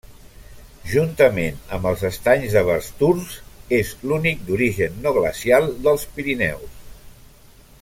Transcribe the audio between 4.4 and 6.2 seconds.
d'origen no glacial dels